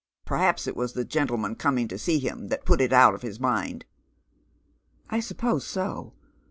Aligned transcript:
Perhaps 0.25 0.65
it 0.65 0.75
was 0.75 0.93
the 0.93 1.05
gentleman 1.05 1.53
coming 1.53 1.87
to 1.87 1.95
see 1.95 2.17
him 2.17 2.47
that 2.47 2.65
put 2.65 2.81
it 2.81 2.91
out 2.91 3.13
of 3.13 3.21
his 3.21 3.39
mind."" 3.39 3.85
I 5.11 5.19
suppose 5.19 5.63
so. 5.67 6.15